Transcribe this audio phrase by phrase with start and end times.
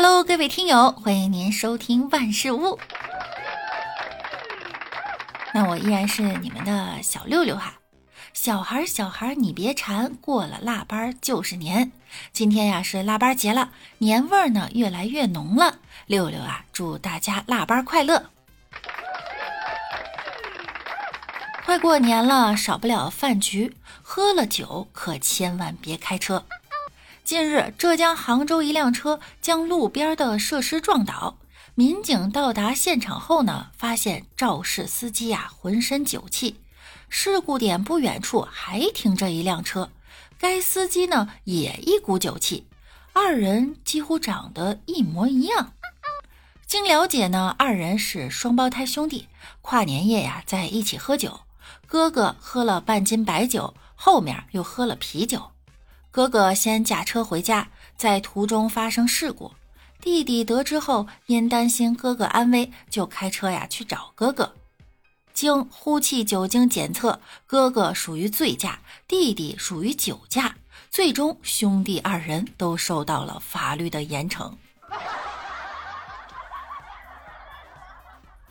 [0.00, 2.78] Hello，各位听友，欢迎您收听万事屋。
[5.52, 7.74] 那我依然是你们的小六六哈。
[8.32, 11.90] 小孩儿，小孩儿，你别馋，过了腊八就是年。
[12.32, 15.78] 今天呀是腊八节了，年味儿呢越来越浓了。
[16.06, 18.30] 六六啊，祝大家腊八快乐！
[21.66, 26.44] 快过年了，少不了饭局，喝了酒可千万别开车。
[27.28, 31.36] 近日，浙江杭州一辆车将路边的设施撞倒。
[31.74, 36.58] 民警到达现场后呢，发现肇事司机呀浑身酒气。
[37.10, 39.90] 事故点不远处还停着一辆车，
[40.38, 42.66] 该司机呢也一股酒气，
[43.12, 45.74] 二人几乎长得一模一样。
[46.66, 49.28] 经了解呢，二人是双胞胎兄弟，
[49.60, 51.40] 跨年夜呀在一起喝酒。
[51.86, 55.50] 哥哥喝了半斤白酒，后面又喝了啤酒。
[56.10, 59.52] 哥哥先驾车回家，在途中发生事故。
[60.00, 64.54] 弟弟得知后，因担心哥哥安危，就开车呀去找哥哥。
[65.34, 70.56] 经呼气酒精检测，哥哥属于醉驾，弟弟属于酒驾。
[70.90, 74.52] 最终，兄弟二人都受到了法律的严惩。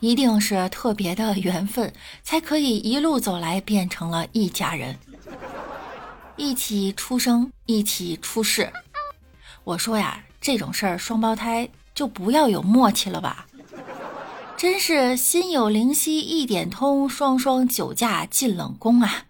[0.00, 1.92] 一定是特别的缘分，
[2.22, 4.96] 才可以一路走来变成了一家人。
[6.38, 8.72] 一起出生，一起出世。
[9.64, 13.44] 我说呀，这种事儿双胞胎就不要有默契了吧？
[14.56, 19.24] 真是心有灵犀一点通，双双酒驾进冷宫啊！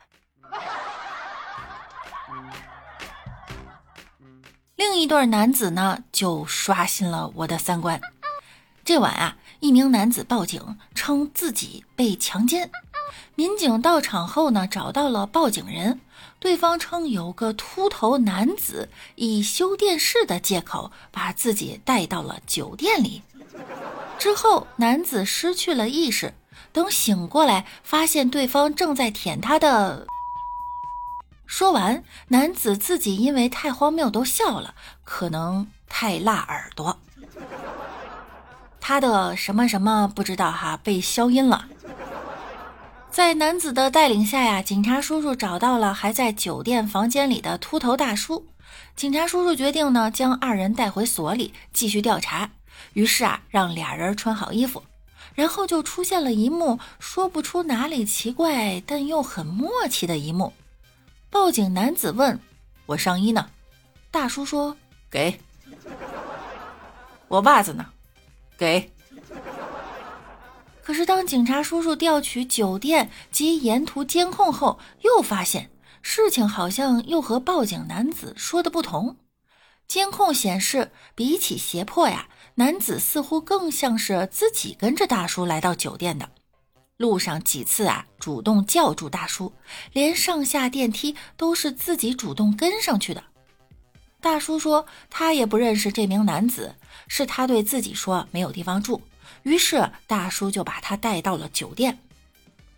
[4.76, 8.00] 另一对男子呢，就刷新了我的三观。
[8.84, 12.70] 这晚啊，一名男子报警称自己被强奸，
[13.34, 16.00] 民警到场后呢，找到了报警人。
[16.40, 23.22] 对方称有个秃头男子以修电视的借口把自己带到了酒店里，
[24.18, 26.34] 之后男子失去了意识，
[26.72, 30.06] 等醒过来发现对方正在舔他的。
[31.46, 36.98] 说完，男子自己因为太荒谬都笑了，可能太辣耳朵。
[38.80, 41.66] 他的什么什么不知道哈，被消音了。
[43.18, 48.46] 在男子的带领下呀，警察叔叔找到了还在酒店房间里的秃头大叔。
[48.94, 52.48] 警察叔叔决定呢，将二人带回所里继续调查。
[52.92, 54.84] 于是啊，让俩人穿好衣服，
[55.34, 60.52] 然后就出现了一幕说不出哪里奇怪，但又很默契的一幕。
[61.28, 62.38] 报警男子问
[62.86, 63.50] ：“我上衣呢？”
[64.12, 64.76] 大叔说
[65.10, 65.40] ：“给。”
[67.26, 67.84] 我袜子呢？
[68.56, 68.92] 给。
[70.88, 79.18] 可是，当警察叔叔调取酒店及沿途监控后，又发现事情好像又和报警男子说的不同。
[79.86, 86.26] 监控显示，比起胁迫呀，男子似乎更像是自己跟着大叔来到酒店的。
[86.96, 89.52] 路上几次啊，主动叫住大叔，
[89.92, 93.22] 连上下电梯都是自己主动跟上去的。
[94.22, 96.74] 大叔说，他也不认识这名男子，
[97.08, 99.02] 是他对自己说没有地方住。
[99.42, 101.98] 于是大叔就把他带到了酒店，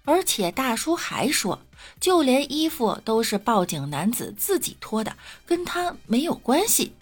[0.05, 1.61] 而且大叔还说，
[2.01, 5.17] 就连衣服都是报警男子自己脱的，
[5.47, 6.93] 跟他没有关系。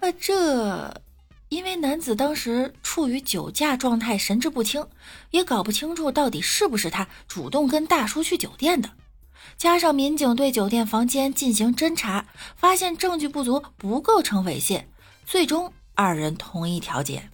[0.00, 1.02] 那，这
[1.48, 4.86] 因为男子当时处于酒驾状态，神志不清，
[5.30, 8.90] 也搞不清楚到底是不是他主动跟大叔去酒店的。
[9.56, 12.26] 加上民警对酒店房间进行侦查，
[12.56, 14.84] 发现证据不足，不构成猥亵，
[15.26, 17.28] 最终二人同意调解。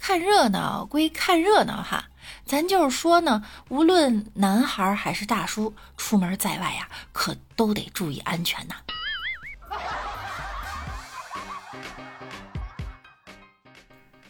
[0.00, 2.06] 看热闹归看热闹哈，
[2.46, 8.76] 咱就是说呢，无论男孩还是大叔，出门在外呀，可都得注意安全呐。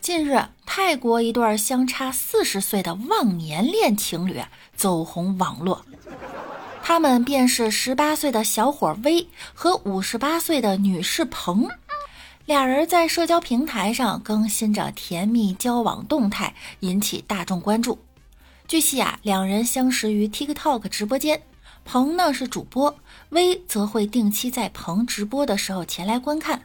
[0.00, 4.42] 近日，泰国一对相差四十岁的忘年恋情侣
[4.74, 5.84] 走红网络，
[6.82, 11.68] 他们便是十八岁的小伙威和五十八岁的女士彭。
[12.50, 18.00] 俩人在社交平台上更新着甜蜜交往动态，引起大众关注。
[18.66, 21.42] 据悉啊，两人相识于 TikTok 直播间，
[21.84, 22.98] 彭呢是主播，
[23.28, 26.62] 薇则会定期在彭直播的时候前来观看。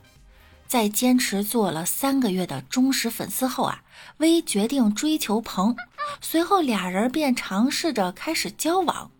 [0.68, 3.84] 在坚持做了三个月的忠实粉丝后啊，
[4.18, 5.76] 薇决定追求彭，
[6.20, 9.12] 随后俩人便尝试着开始交往。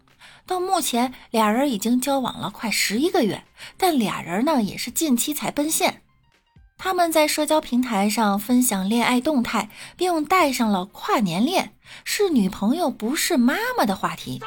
[0.48, 3.44] 到目前，俩人已经交往了快十一个月，
[3.78, 6.02] 但俩人呢也是近期才奔现。
[6.78, 11.74] 他们在社交平台上分享恋爱动态，并带上了“跨年恋
[12.04, 14.42] 是女朋友不是妈妈”的话题。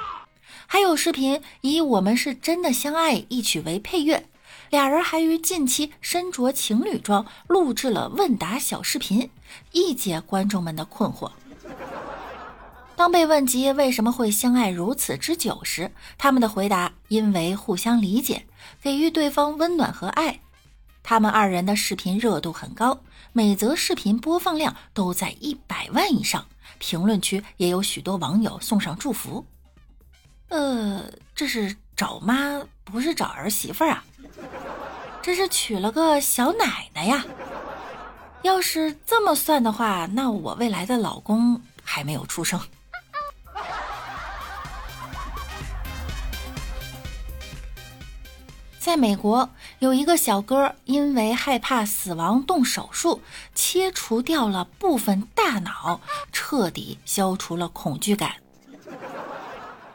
[0.66, 4.26] 还有视频以“我们是真的相爱”一曲为配乐，
[4.70, 9.30] 俩人还于近期身着情侣装录制了问答小视频，
[9.72, 11.32] 一解观众们的困惑。
[12.94, 18.44] 当被问及为什么会相爱如此之久时，他们的回答：因为互相理解，
[18.82, 20.40] 给予对方温暖和爱。
[21.02, 23.00] 他们二人的视频热度很高，
[23.32, 26.46] 每则视频播放量都在一百万以上，
[26.78, 29.46] 评论区也有许多网友送上祝福。
[30.48, 31.04] 呃，
[31.34, 34.04] 这是找妈，不是找儿媳妇啊，
[35.22, 37.24] 这是娶了个小奶奶呀。
[38.42, 42.60] 要是这么算的话，那我未来的老公还没有出生。
[48.98, 49.48] 美国，
[49.78, 53.22] 有一个小哥因为害怕死亡动手术，
[53.54, 56.00] 切除掉了部分大脑，
[56.32, 58.32] 彻底消除了恐惧感。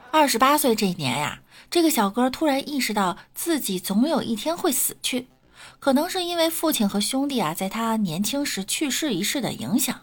[0.09, 5.27] 二十八岁这一年呀，这个小哥突然意识到自己总有一天会死去，
[5.79, 10.01] 可能是因为父亲和兄弟啊在他年轻时去世一事的影响，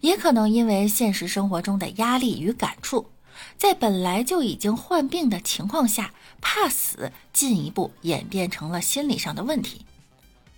[0.00, 3.10] 也可能因为现实生活中的压力与感触。
[3.56, 9.84] 在本来就已经患病的情况下，怕死进一步演变成了心理上的问题。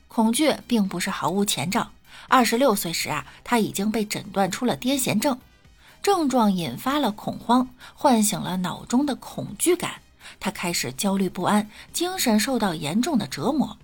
[0.09, 1.91] 恐惧并不是毫无前兆。
[2.29, 5.39] 二十六岁时啊，他已经被诊断出了癫痫症，
[6.03, 10.03] 症状引发了恐慌，唤醒了脑中的恐惧感。
[10.39, 13.79] 他开始焦虑不安，精神受到严重的折磨。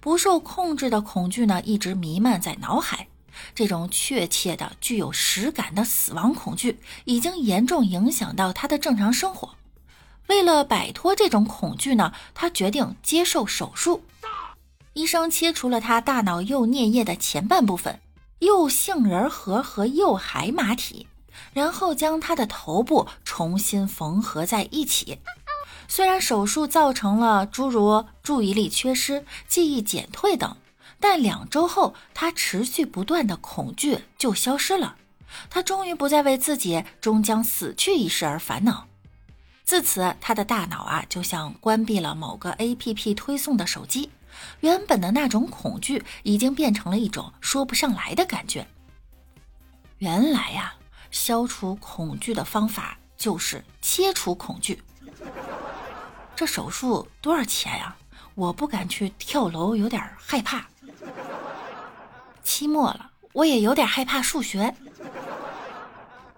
[0.00, 3.08] 不受控制的恐惧呢，一直弥漫在脑海。
[3.54, 9.56] 这种确切的、具有实感的死亡恐惧，已经严重影响到他的正常生活。
[10.28, 14.04] 为了摆脱这种恐惧呢，他决定接受手术。
[14.94, 18.00] 医生切除了他大脑右颞叶的前半部分，
[18.38, 21.08] 右杏仁核和右海马体，
[21.52, 25.18] 然后将他的头部重新缝合在一起。
[25.88, 30.56] 虽然手术造成了诸如注意力缺失、记忆减退等。
[31.06, 34.96] 但两周后，他持续不断的恐惧就消失了。
[35.50, 38.88] 他终于不再为自己终将死去一事而烦恼。
[39.64, 44.08] 自此，他的大脑啊，就像关闭了某个 APP 推送的手机，
[44.60, 48.66] 原本的那种恐惧已经变成了一种说不上来的感觉。
[49.98, 50.74] 原来呀，
[51.10, 54.82] 消除恐惧的方法就是切除恐惧。
[56.34, 57.94] 这手术多少钱呀？
[58.34, 60.66] 我不敢去跳楼，有点害怕。
[62.44, 64.74] 期末了，我也有点害怕数学。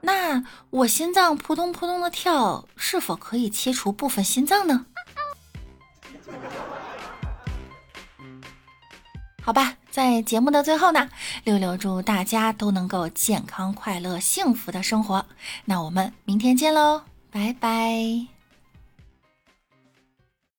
[0.01, 4.87] 那我心脏扑通扑通的跳，是否可以切除部分心脏呢？
[9.43, 11.09] 好吧，在节目的最后呢，
[11.45, 15.27] 六六祝大家都能够健康、快乐、幸福的生活。
[15.65, 18.36] 那我们明天见喽，拜拜。